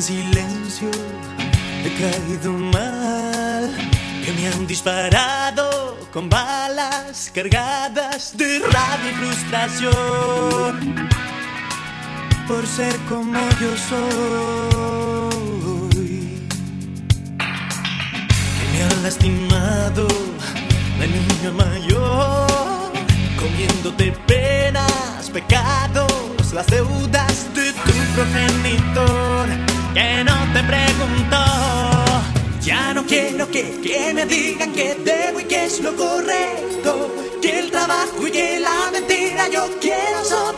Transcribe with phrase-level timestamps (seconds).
[0.00, 0.90] En silencio,
[1.84, 3.70] he caído mal,
[4.24, 11.10] que me han disparado con balas cargadas de rabia y frustración
[12.48, 14.00] por ser como yo soy.
[18.56, 20.08] Que me han lastimado
[20.98, 22.90] de niño mayor,
[23.38, 29.19] comiéndote penas, pecados, las deudas de tu progenitor,
[29.94, 31.44] que no te preguntó.
[32.62, 37.58] Ya no quiero que, que me digan que debo y que es lo correcto, que
[37.60, 40.49] el trabajo y que la mentira yo quiero sobrevivir.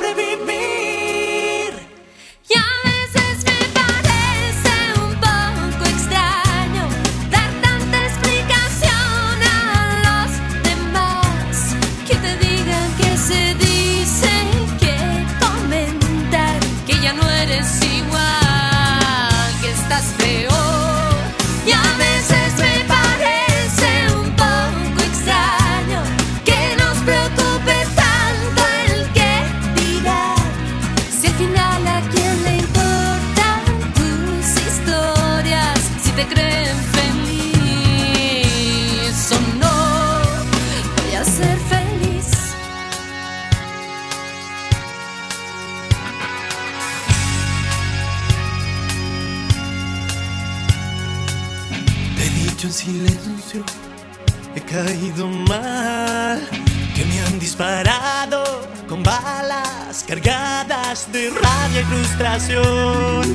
[60.20, 63.34] Cargadas de rabia y frustración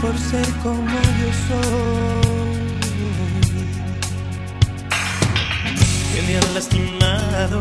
[0.00, 2.64] por ser como yo soy.
[6.14, 7.58] Que me han lastimado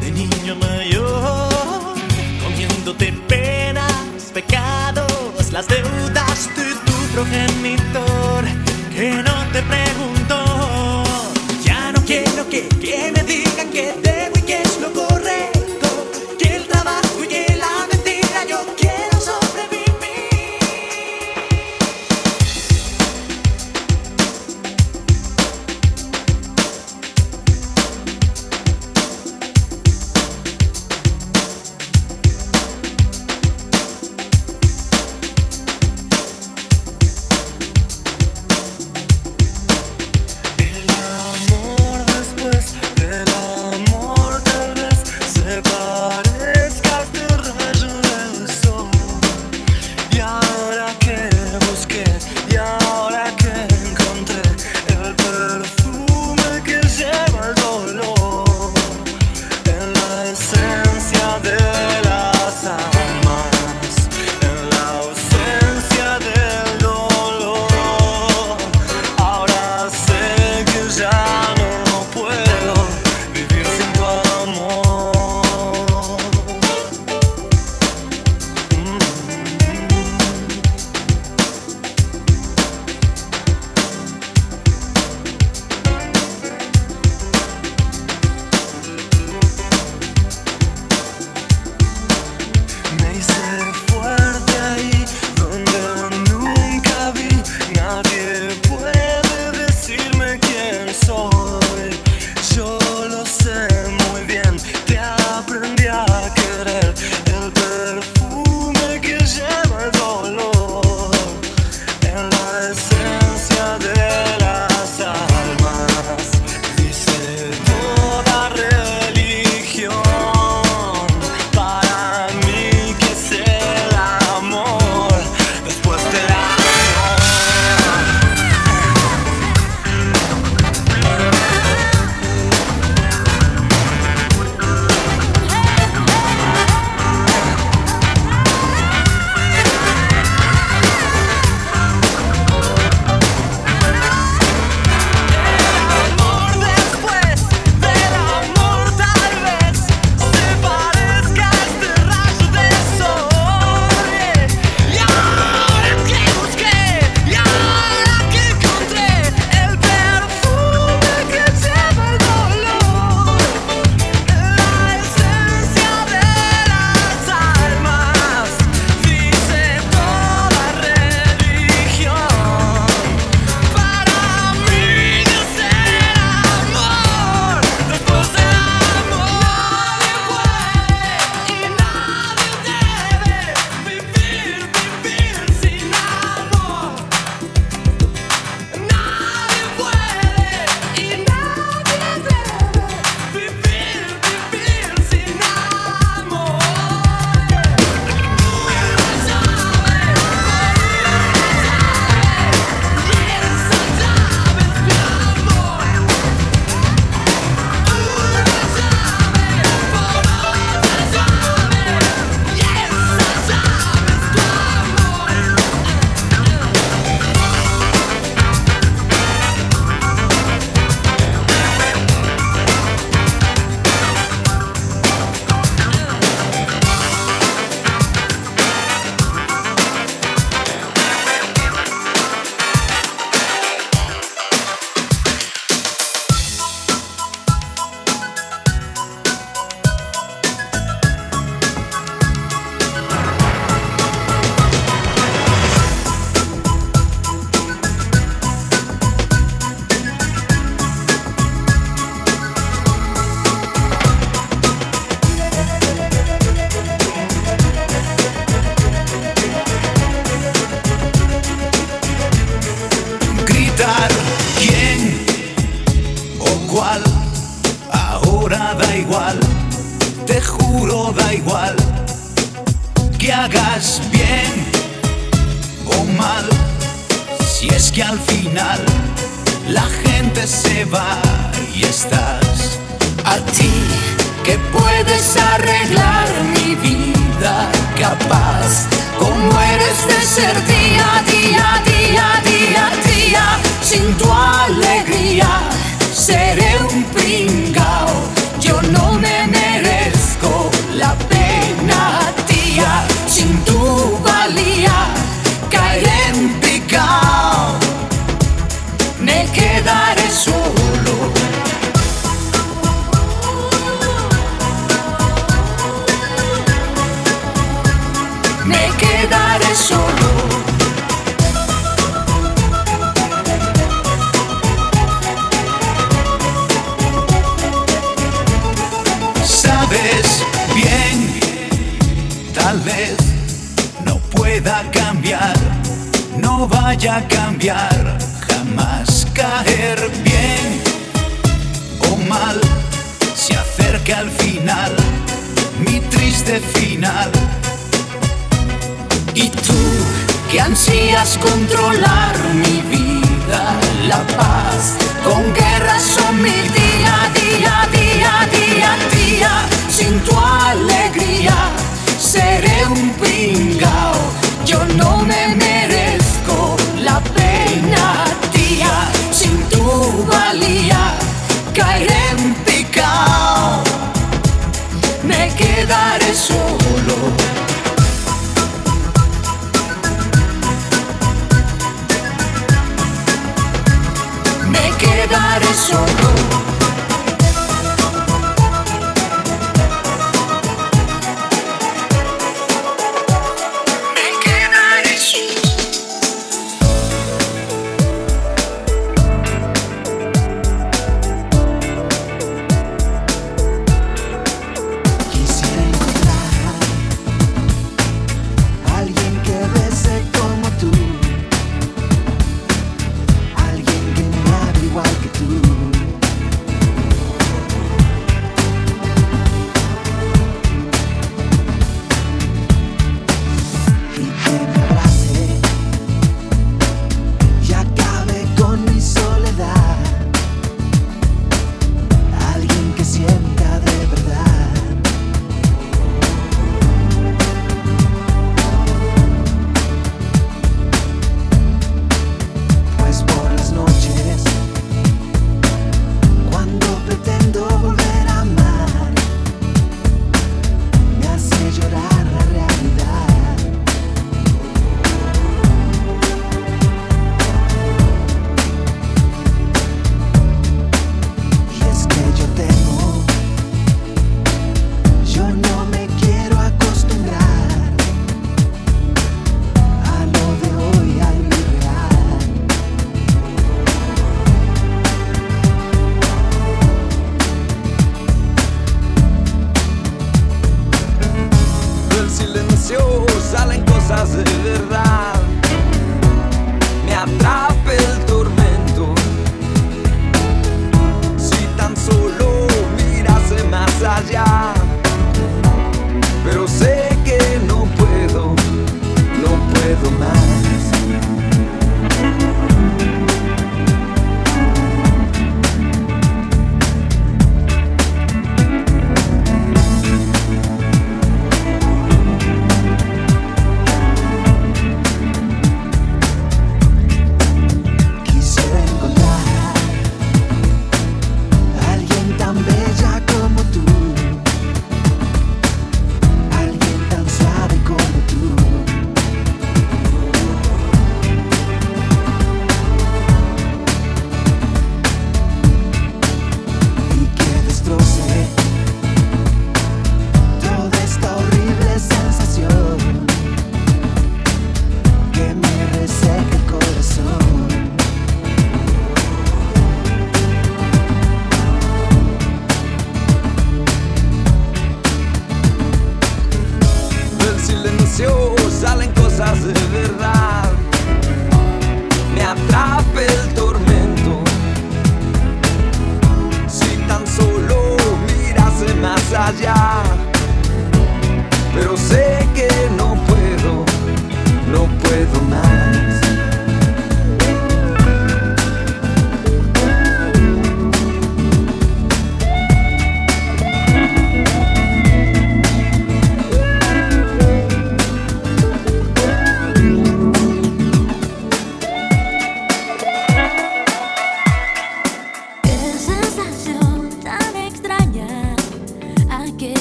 [0.00, 1.96] de niño mayor,
[2.44, 8.44] comiéndote penas, pecados, las deudas de tu progenitor,
[8.94, 11.02] que no te preguntó.
[11.64, 14.92] Ya no quiero que, que me digan que debo y que es lo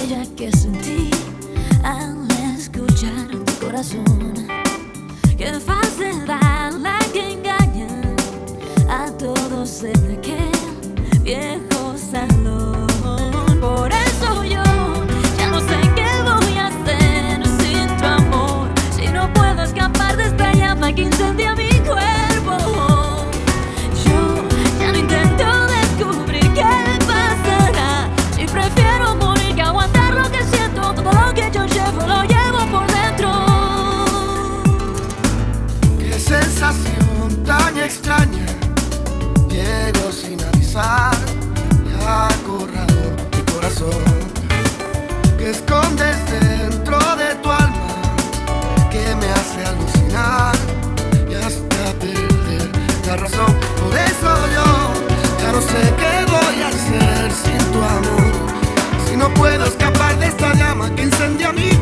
[0.05, 1.09] aquella que sentí
[1.83, 4.33] al escuchar tu corazón.
[5.35, 7.87] Qué falsedad la que engaña
[8.87, 12.87] a todos en aquel viejo salón.
[13.59, 14.63] Por eso yo
[15.39, 18.69] ya no sé qué voy a hacer sin tu amor.
[18.95, 21.64] Si no puedo escapar de esta llama que incendia mi
[40.75, 40.77] y
[42.05, 44.03] acorraló mi corazón.
[45.37, 47.87] Que escondes dentro de tu alma.
[48.91, 50.53] Que me hace alucinar
[51.29, 52.69] y hasta perder
[53.07, 53.55] la razón.
[53.79, 54.67] Por eso yo
[55.41, 58.33] ya no sé qué voy a hacer sin tu amor.
[59.07, 61.74] Si no puedo escapar de esta llama que incendia mi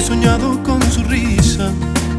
[0.00, 1.70] He soñado con su risa,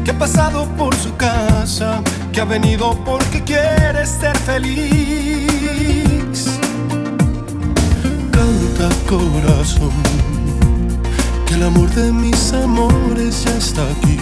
[0.04, 2.00] que ha pasado por su casa,
[2.32, 5.40] que ha venido porque quiere ser feliz.
[8.30, 9.90] Canta corazón,
[11.44, 14.16] que el amor de mis amores ya está aquí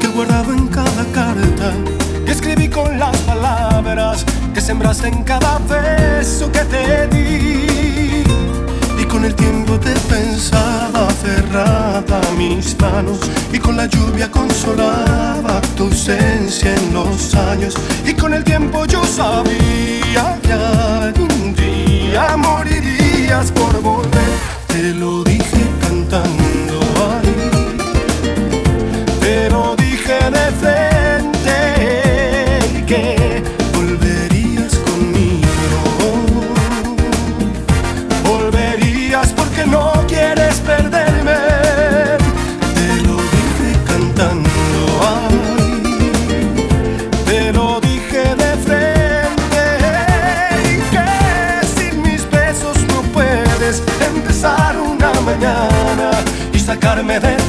[0.00, 1.72] que guardaba en cada carta
[2.26, 7.69] que escribí con las palabras que sembraste en cada beso que te di.
[9.10, 13.18] Con el tiempo te pensaba aferrada a mis manos
[13.52, 17.74] y con la lluvia consolaba tu ausencia en los años.
[18.06, 24.32] Y con el tiempo yo sabía que algún día morirías por volver.
[24.68, 26.80] Te lo dije cantando
[27.12, 27.50] ahí
[29.20, 30.89] te lo dije de frente
[57.10, 57.39] sacarme de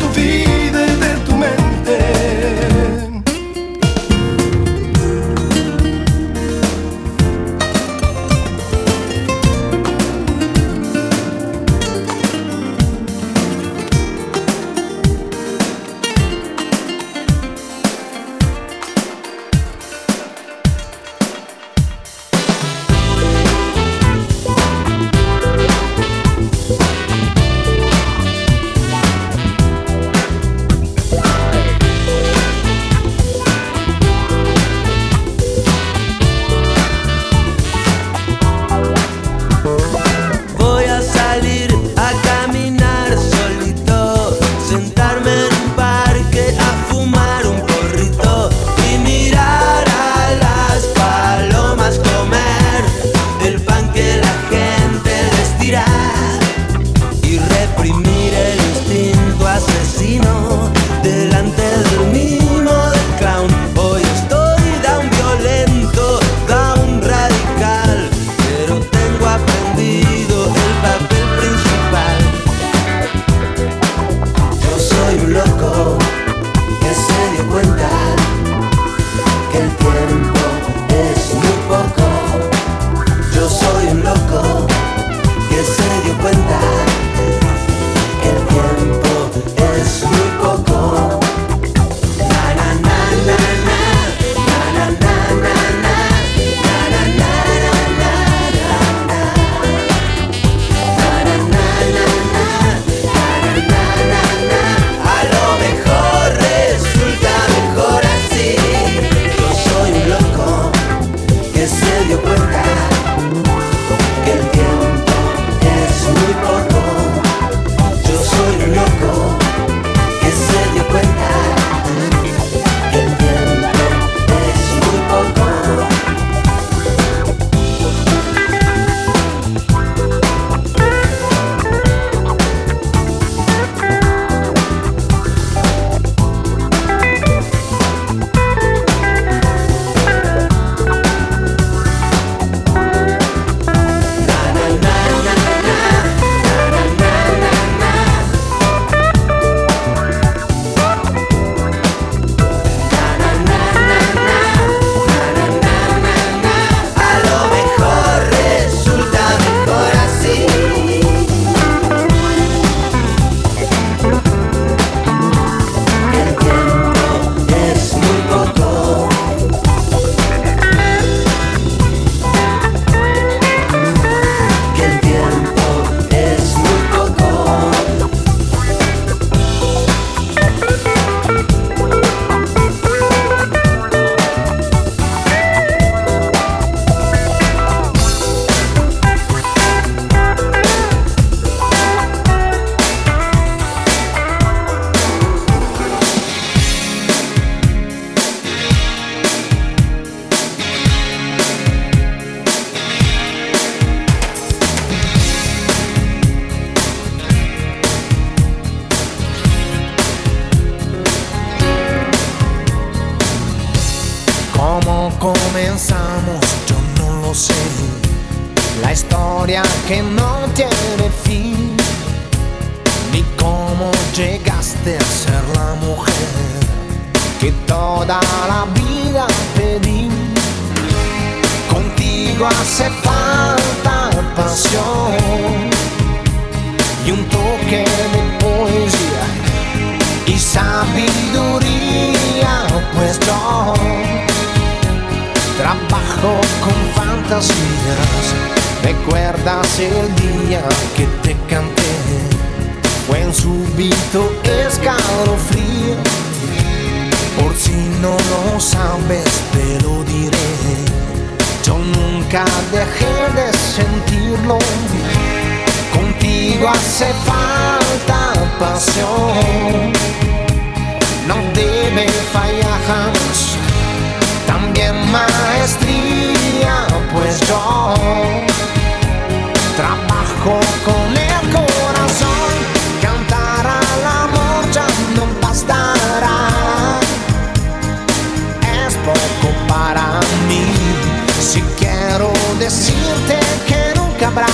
[292.61, 294.45] decirte que nunca habrá.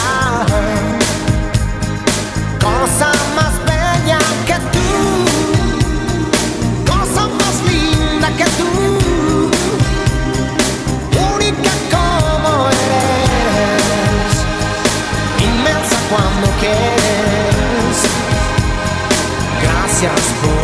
[2.64, 4.90] Cosa más bella que tú,
[6.90, 8.70] cosa más linda que tú,
[11.34, 14.36] única como eres,
[15.50, 17.98] inmensa cuando quieres.
[19.62, 20.57] Gracias por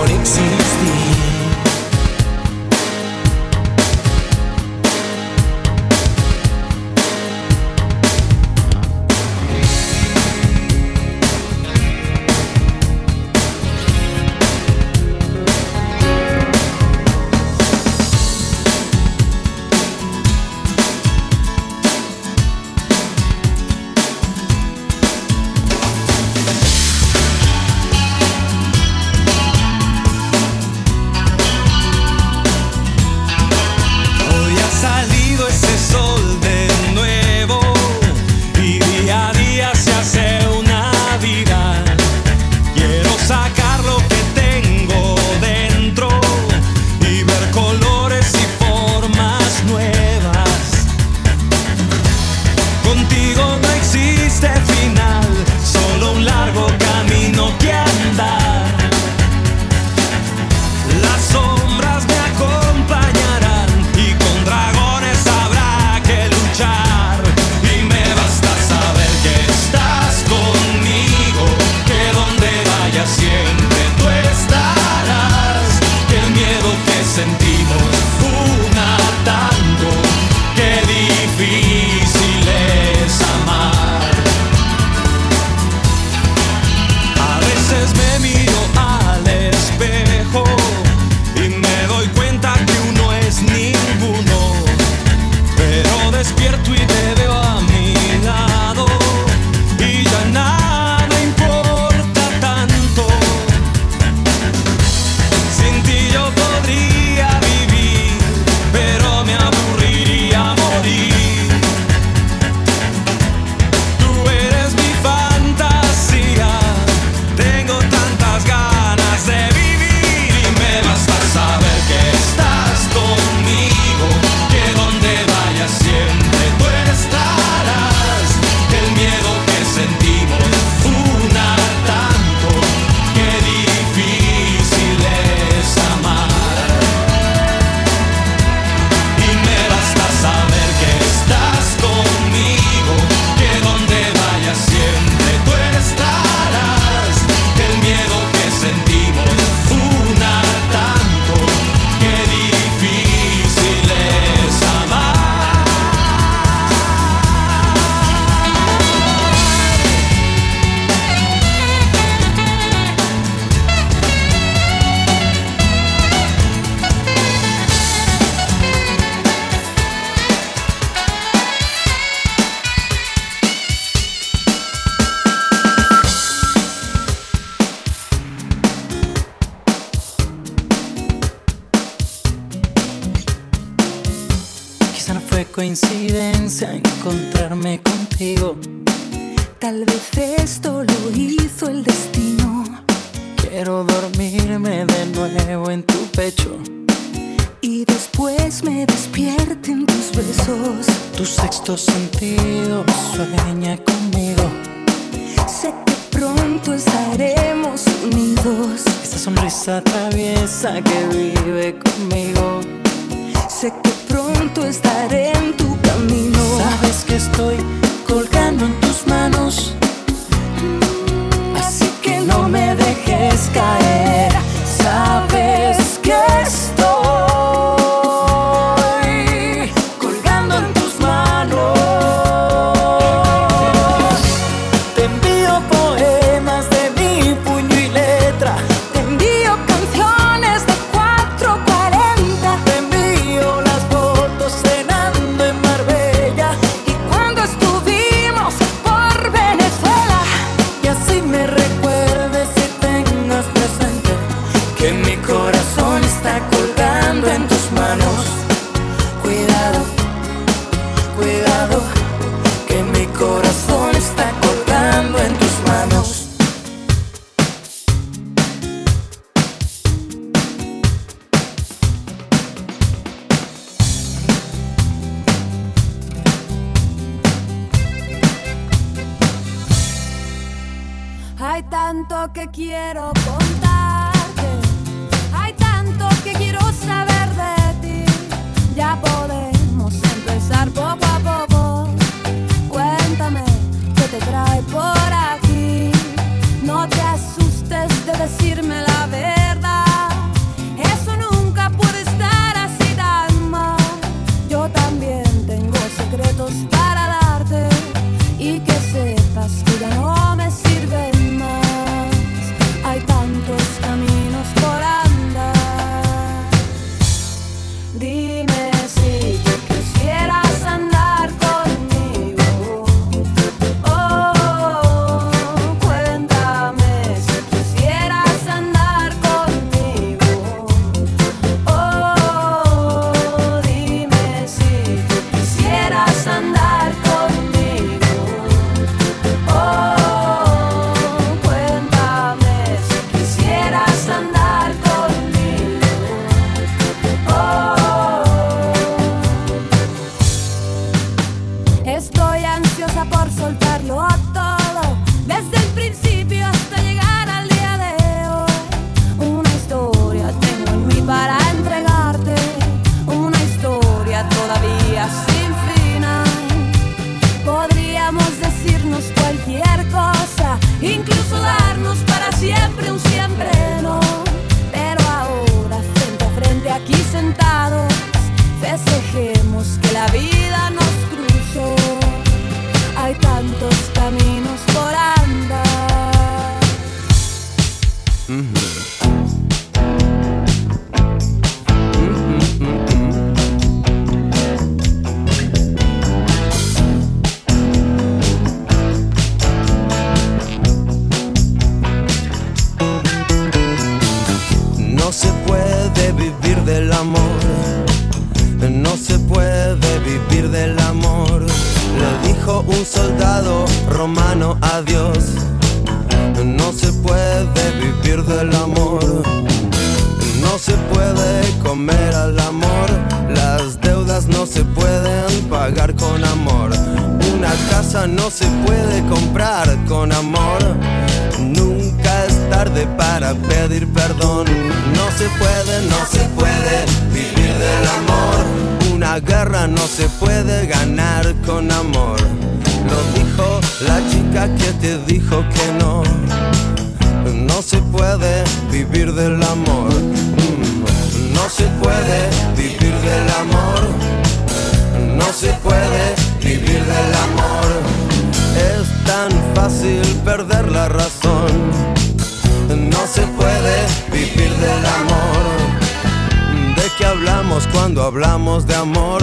[467.72, 469.22] cuando hablamos de amor?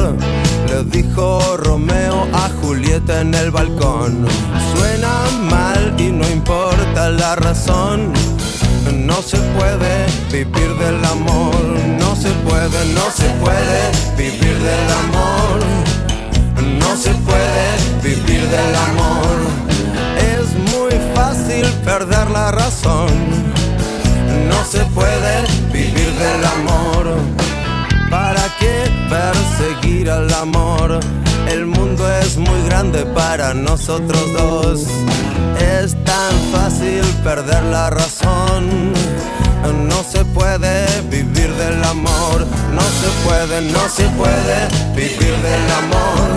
[0.68, 4.26] Le dijo Romeo a Julieta en el balcón.
[4.72, 8.12] Suena mal y no importa la razón.
[8.94, 11.54] No se puede vivir del amor.
[11.98, 13.80] No se puede, no se puede
[14.16, 15.58] vivir del amor.
[16.78, 17.66] No se puede
[18.02, 19.36] vivir del amor.
[20.36, 23.08] Es muy fácil perder la razón.
[24.48, 27.49] No se puede vivir del amor
[30.00, 31.00] respira el amor.
[31.48, 34.86] El mundo es muy grande para nosotros dos.
[35.58, 38.92] Es tan fácil perder la razón.
[39.88, 42.46] No se puede vivir del amor.
[42.72, 46.28] No se puede, no se puede vivir del amor.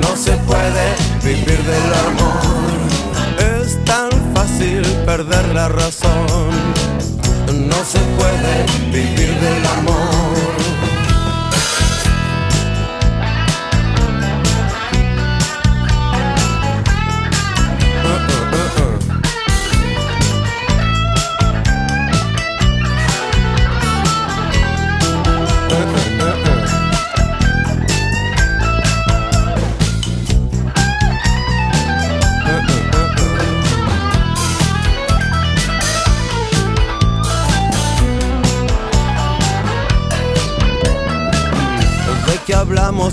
[0.00, 3.62] No se puede vivir del amor.
[3.62, 6.50] Es tan fácil perder la razón.
[7.68, 10.41] No se puede vivir del amor.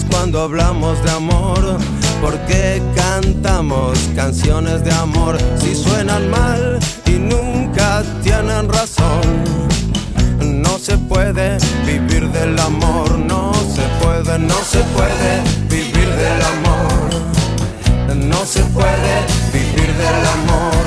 [0.09, 1.77] Cuando hablamos de amor?
[2.21, 9.21] ¿Por qué cantamos canciones de amor si suenan mal y nunca tienen razón?
[10.39, 17.09] No se puede vivir del amor, no se puede, no se puede vivir del amor.
[18.15, 19.13] No se puede
[19.53, 20.85] vivir del amor.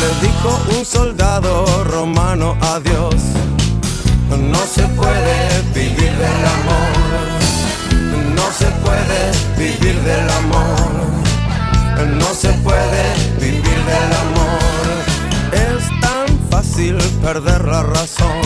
[0.00, 3.14] Le dijo un soldado romano a Dios.
[4.30, 5.23] No se puede
[17.24, 18.42] perder la razón.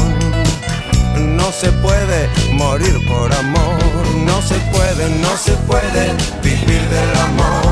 [1.36, 3.76] No se puede morir por amor.
[4.24, 6.14] No se puede, no se puede
[6.44, 7.64] vivir del amor.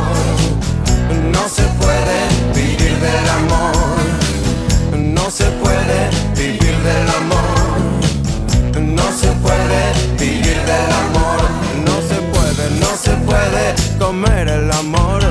[1.32, 2.16] No se puede
[2.54, 3.76] vivir del amor.
[4.98, 5.98] No se puede
[6.34, 7.56] vivir del amor.
[8.80, 9.80] No se puede
[10.18, 11.38] vivir del amor.
[11.88, 13.64] No se puede, no se puede
[13.98, 15.22] comer el amor.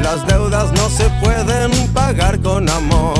[0.00, 3.17] Las deudas no se pueden pagar con amor.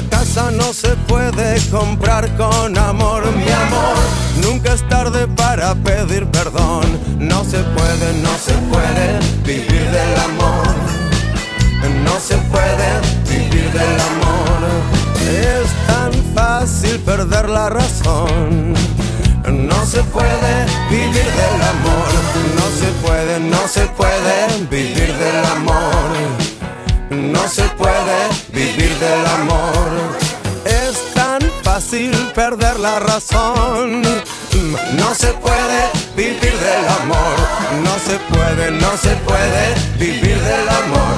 [0.00, 3.22] Una casa no se puede comprar con amor.
[3.36, 3.96] Mi amor,
[4.42, 6.84] nunca es tarde para pedir perdón.
[7.18, 10.66] No se puede, no se puede vivir del amor.
[12.04, 12.88] No se puede
[13.28, 14.60] vivir del amor.
[15.28, 18.72] Es tan fácil perder la razón.
[19.46, 22.10] No se puede vivir del amor.
[22.56, 26.59] No se puede, no se puede vivir del amor.
[27.20, 28.18] No se puede
[28.52, 29.88] vivir del amor.
[30.64, 34.02] Es tan fácil perder la razón.
[34.96, 35.80] No se puede
[36.16, 37.36] vivir del amor.
[37.84, 41.16] No se puede, no se puede vivir del amor.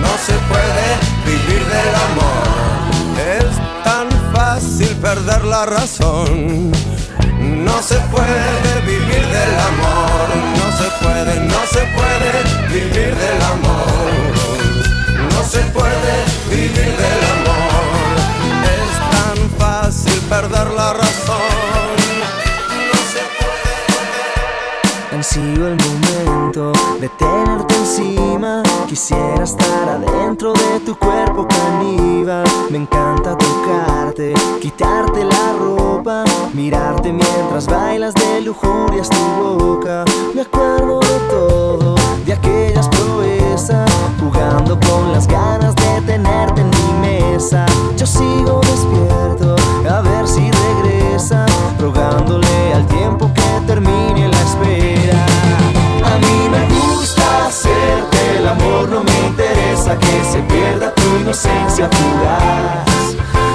[0.00, 0.86] No se puede
[1.26, 2.44] vivir del amor.
[3.38, 6.72] Es tan fácil perder la razón.
[7.38, 10.26] No se puede vivir del amor.
[10.58, 12.32] No se puede, no se puede
[12.72, 14.33] vivir del amor.
[15.44, 16.14] No se puede
[16.48, 18.16] vivir del amor.
[18.64, 21.98] Es tan fácil perder la razón.
[22.88, 23.76] No se puede.
[25.68, 28.62] El momento de tenerte encima.
[28.88, 32.46] Quisiera estar adentro de tu cuerpo caníbal.
[32.70, 40.06] Me encanta tocarte, quitarte la ropa, mirarte mientras bailas de lujurias tu boca.
[40.34, 41.03] Me acuerdo
[44.80, 47.66] con las ganas de tenerte en mi mesa.
[47.96, 49.56] Yo sigo despierto,
[49.88, 51.46] a ver si regresa,
[51.78, 55.26] rogándole al tiempo que termine la espera.
[56.04, 61.88] A mí me gusta hacerte el amor, no me interesa que se pierda tu inocencia
[61.88, 63.14] fugaz.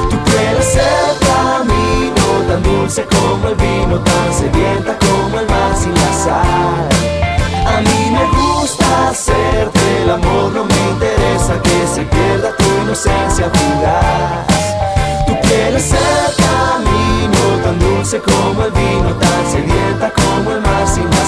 [0.10, 5.93] Tú quieres ser camino tan dulce como el vino, tan sedienta como el mar sin
[5.93, 6.89] la sal.
[7.67, 11.08] A mí me gusta hacerte el amor, no me interesa
[11.57, 15.25] que se pierda tu inocencia fugaz.
[15.27, 21.09] Tú quieres ser camino tan dulce como el vino, tan sedienta como el mar sin
[21.09, 21.25] la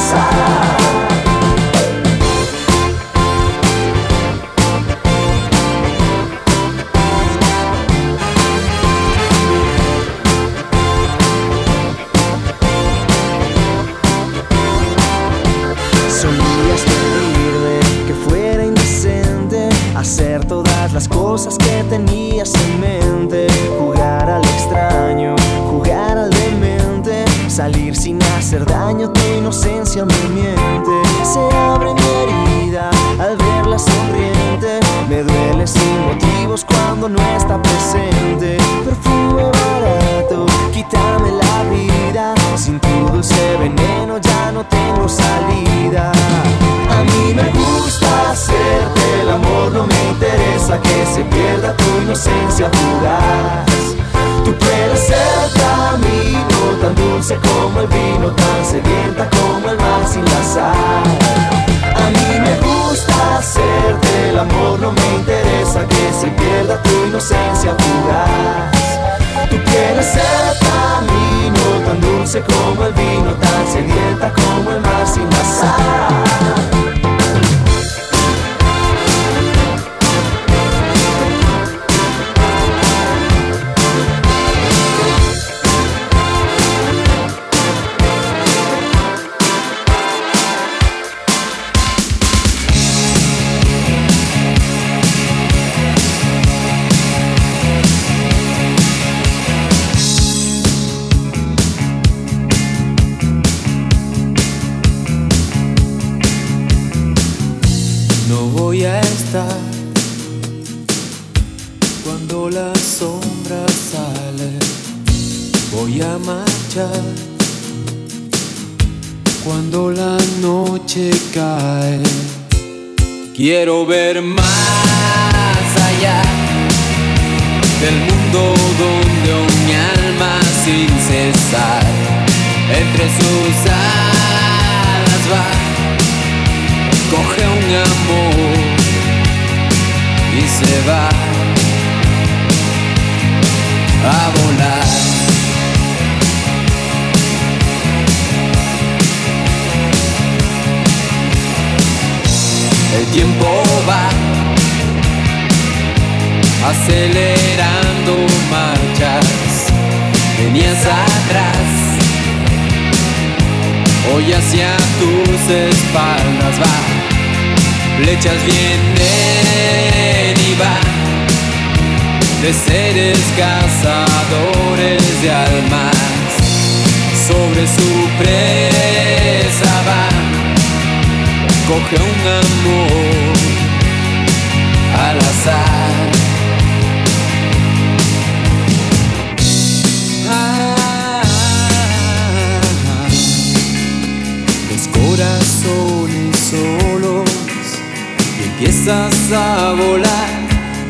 [198.94, 200.30] a volar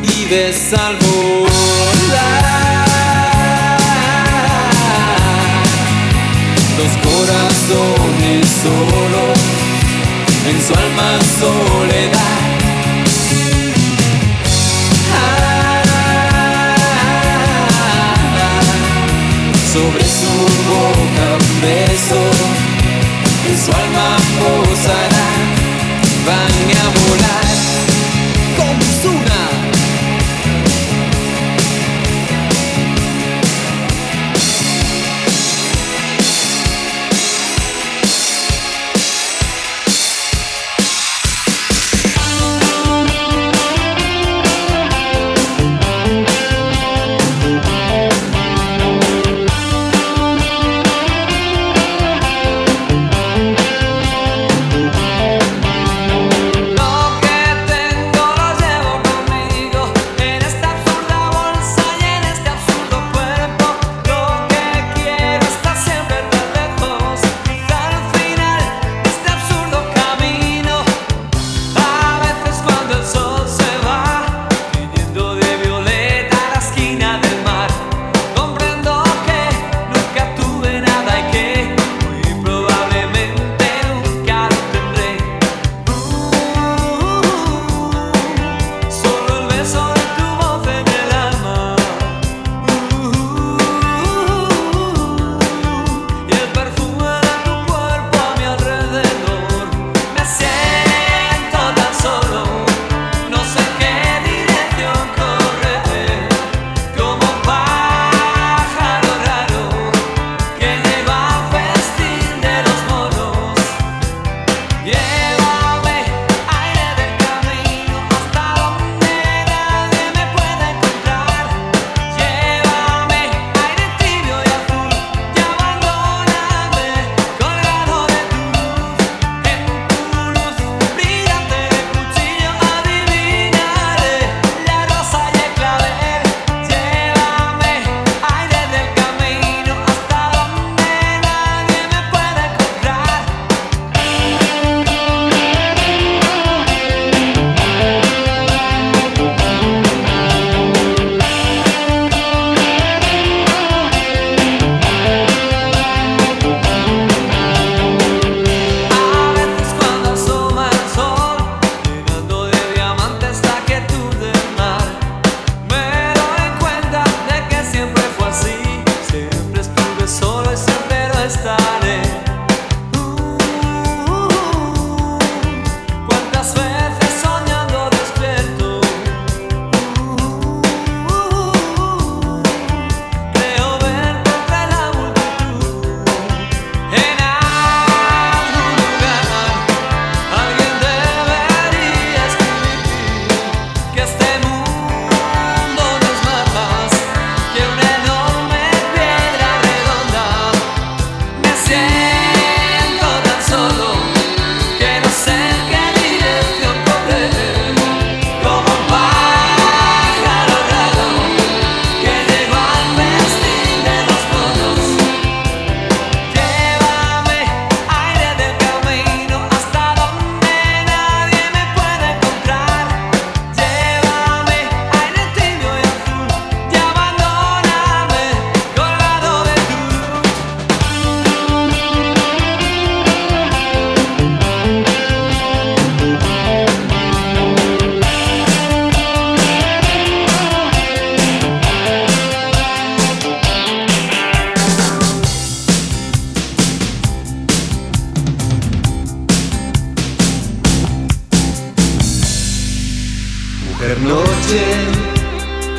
[0.02, 2.32] y ves al volar
[6.78, 9.38] los corazones solos
[10.50, 12.40] en su alma soledad.
[19.72, 20.34] Sobre su
[20.68, 22.20] boca un beso,
[23.48, 24.01] en su alma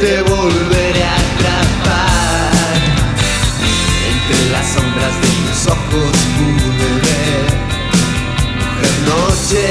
[0.03, 2.75] te volveré a atrapar.
[4.11, 7.47] Entre las sombras de tus ojos pude ver,
[8.59, 9.63] mujer noche,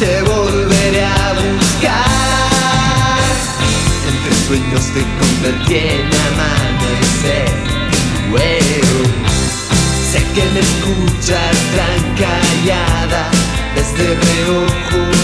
[0.00, 1.98] te volveré a buscar.
[4.10, 7.50] Entre sueños te convertí en amanecer,
[8.30, 9.00] wow.
[10.10, 13.22] Sé que me escuchas tan callada
[13.74, 15.19] desde reojo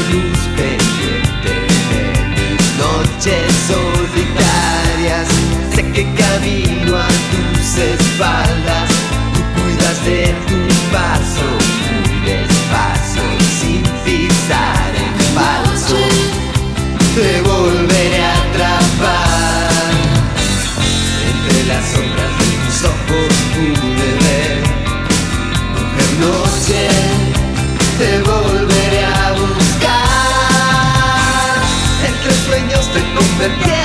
[6.37, 8.91] camino a tus espaldas,
[9.33, 10.59] tú cuidas de tu
[10.93, 11.49] paso,
[11.89, 13.23] muy despacio,
[13.59, 15.99] sin pisar en falso,
[17.15, 19.91] te volveré a atrapar.
[21.31, 24.57] Entre las sombras de tus ojos pude ver,
[25.73, 26.81] mujer noche,
[27.99, 29.97] te volveré a buscar.
[32.07, 33.76] Entre sueños te convertiré.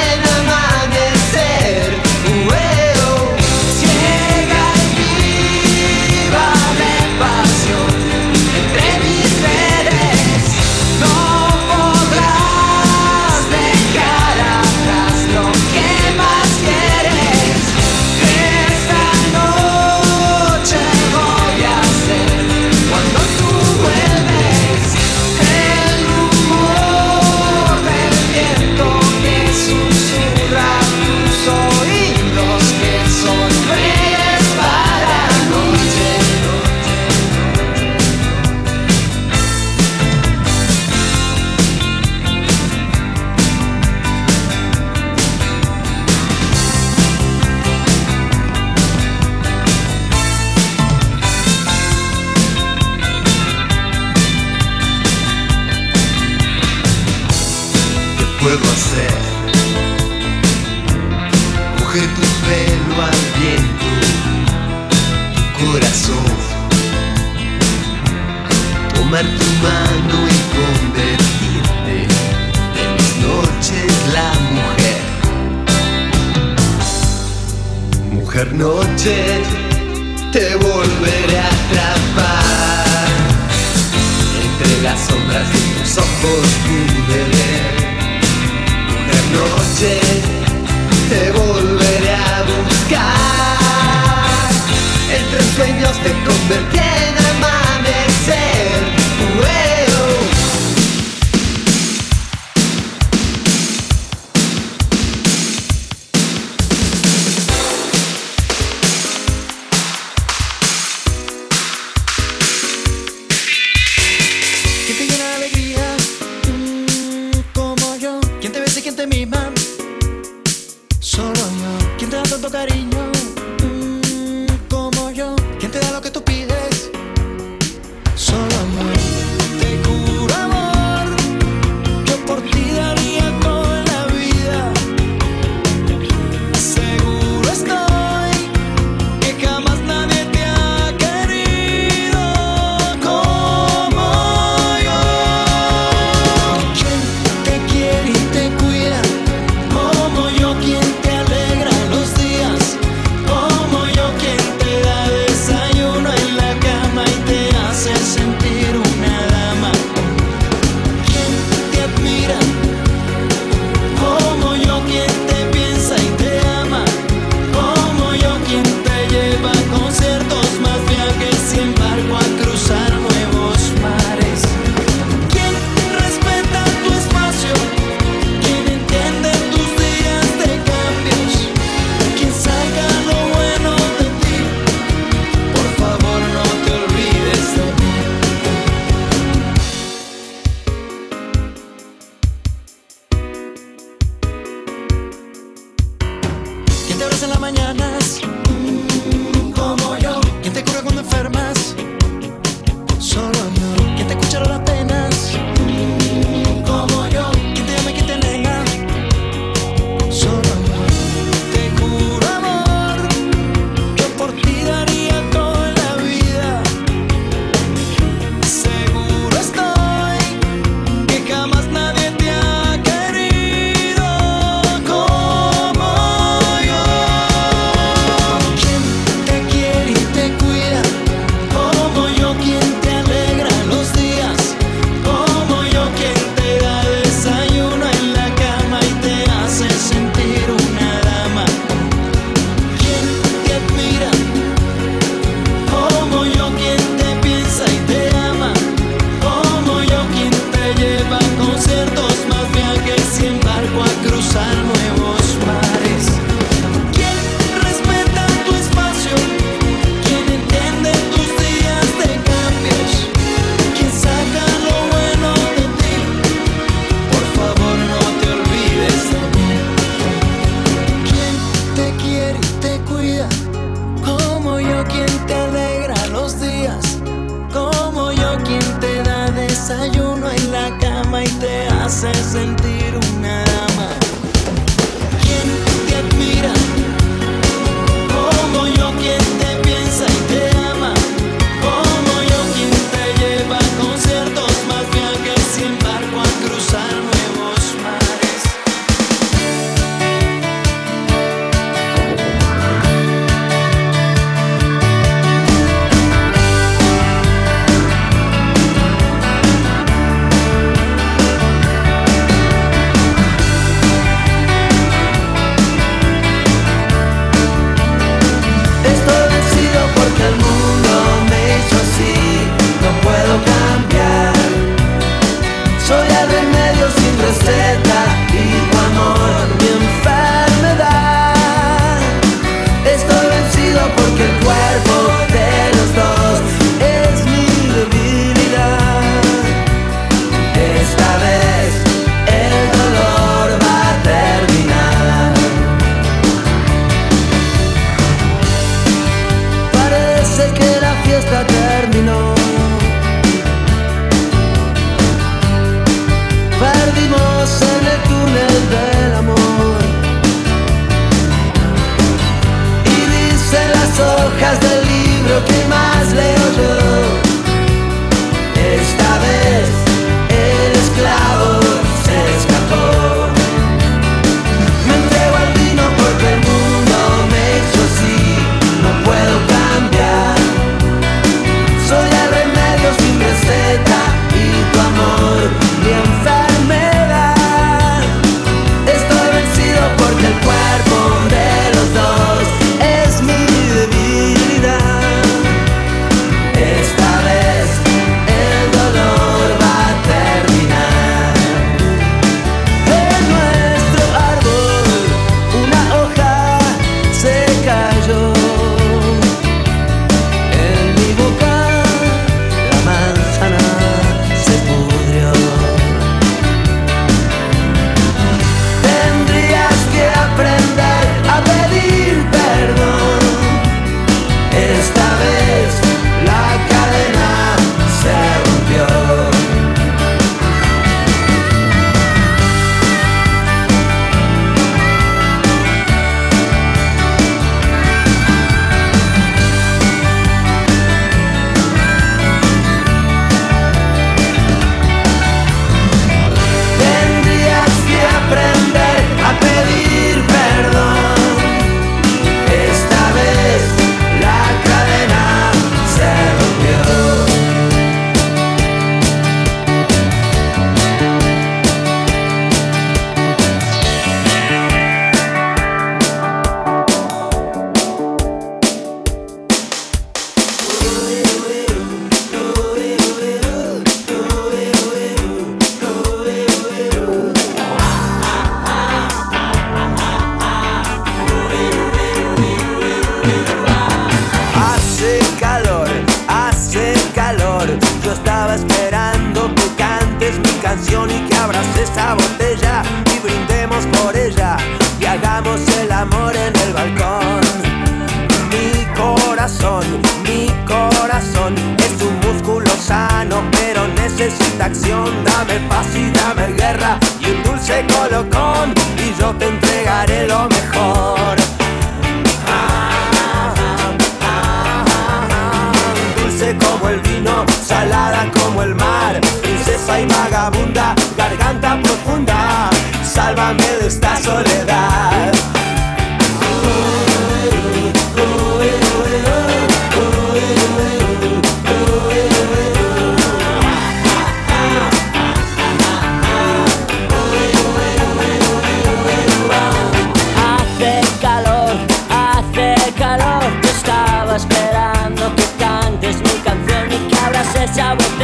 [547.74, 548.20] 加我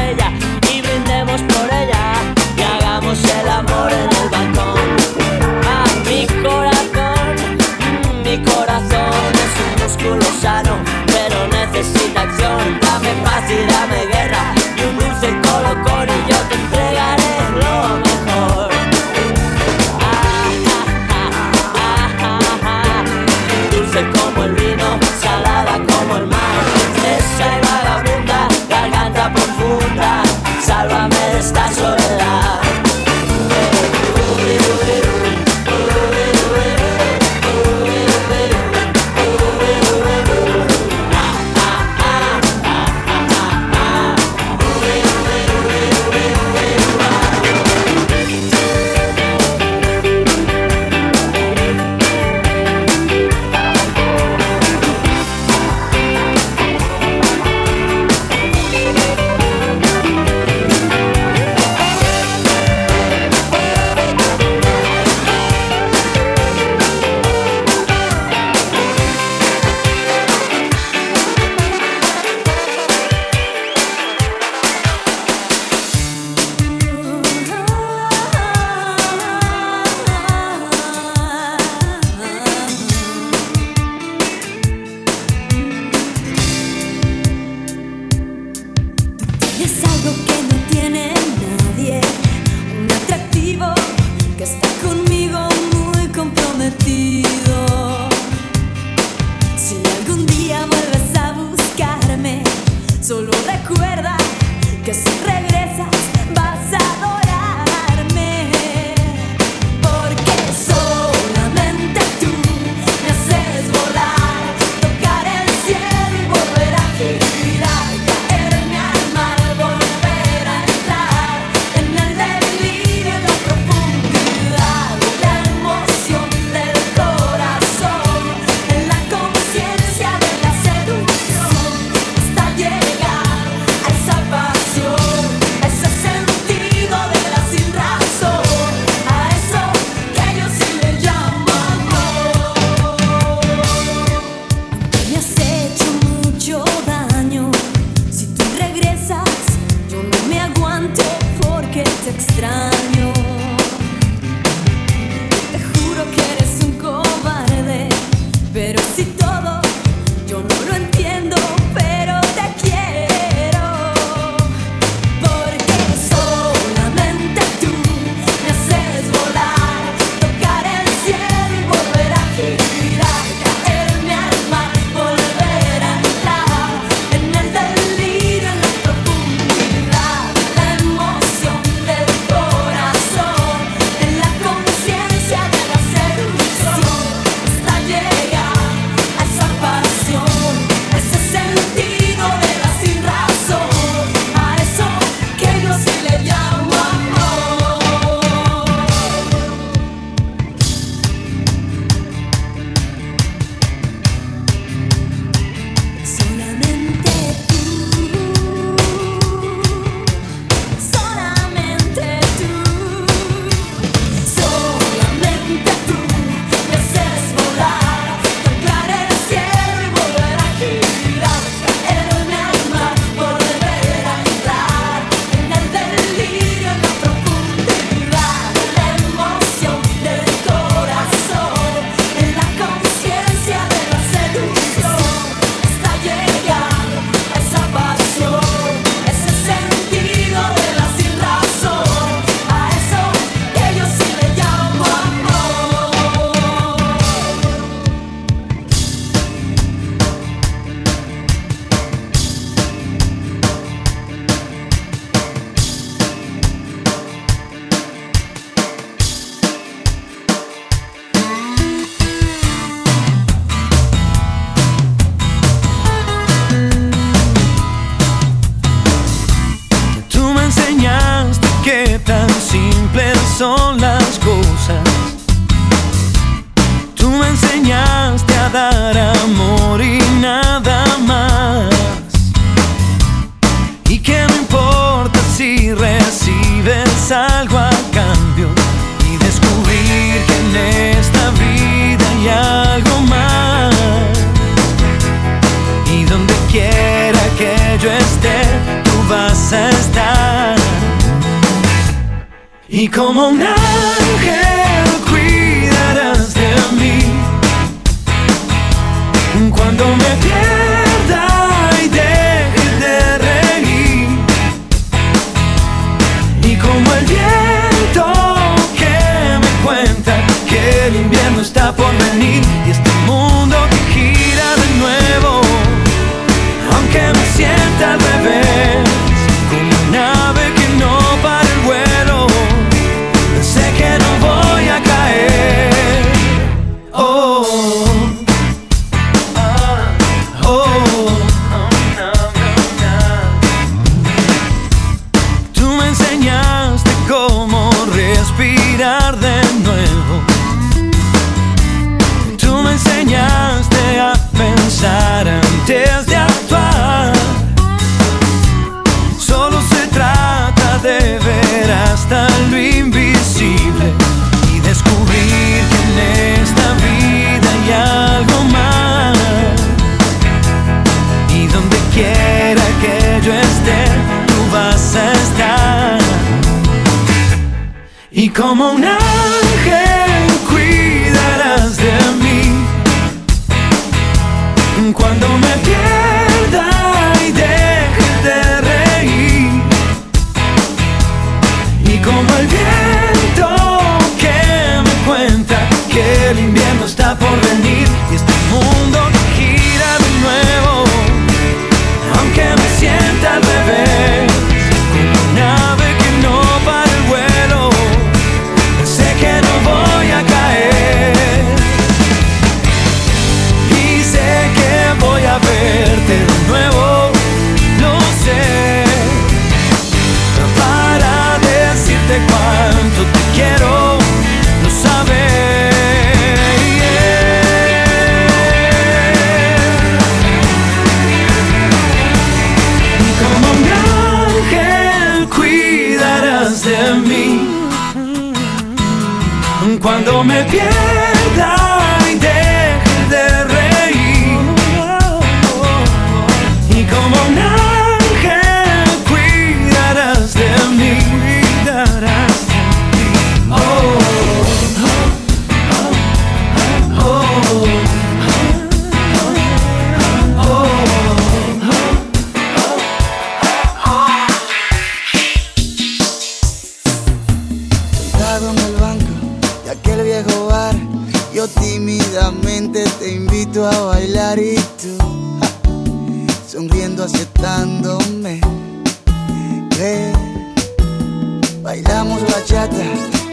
[481.68, 482.86] bailamos bachata,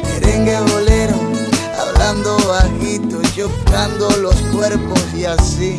[0.03, 1.15] merengue bolero,
[1.79, 5.79] hablando bajito, chocando los cuerpos y así,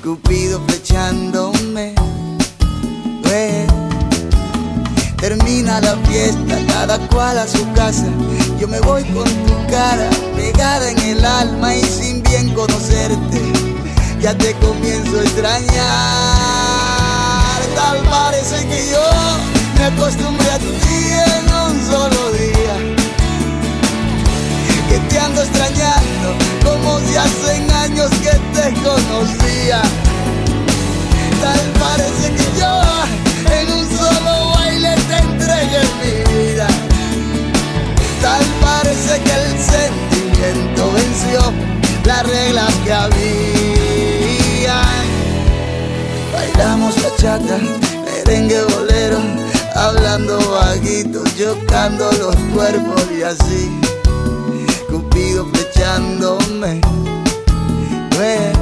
[0.00, 1.94] Cupido flechándome.
[5.16, 8.06] Termina la fiesta, cada cual a su casa.
[8.60, 13.40] Yo me voy con tu cara pegada en el alma y sin bien conocerte,
[14.20, 15.70] ya te comienzo a extrañar.
[17.74, 19.02] Tal parece que yo
[19.78, 21.39] me acostumbré a en un
[21.90, 22.74] solo día.
[24.88, 26.28] Que te ando extrañando
[26.64, 29.82] como si hacen años que te conocía.
[31.42, 32.72] Tal parece que yo
[33.58, 36.66] en un solo baile te entregué mi vida.
[38.22, 41.40] Tal parece que el sentimiento venció
[42.04, 44.76] las reglas que había.
[46.32, 47.58] Bailamos bachata,
[48.04, 49.18] merengue bolero,
[49.80, 53.80] hablando bajito, chocando los cuerpos y así.
[54.88, 56.80] Cupido flechándome.
[58.18, 58.52] Ve,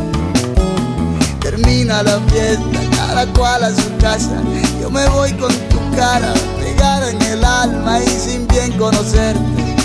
[1.41, 4.43] Termina la fiesta, cada cual a su casa.
[4.81, 9.77] Yo me voy con tu cara pegada en el alma y sin bien conocerte.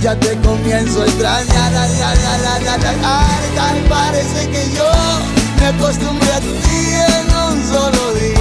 [0.00, 1.72] Ya te comienzo a extrañar,
[3.54, 4.84] tal parece que yo
[5.58, 6.48] me acostumbré a ti
[7.08, 8.35] en un solo día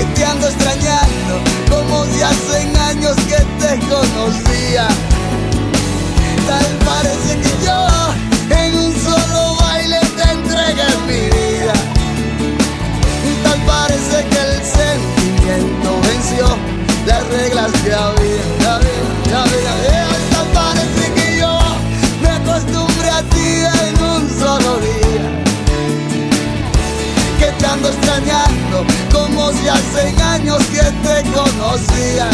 [0.00, 1.34] que te ando extrañando,
[1.68, 4.88] como si hacen años que te conocía.
[6.48, 7.86] Tal parece que yo
[8.56, 11.74] en un solo baile te entregué mi vida.
[13.42, 16.46] Tal parece que el sentimiento venció
[17.06, 18.89] las reglas que había.
[27.88, 32.28] extrañando como si hace años que te conocía.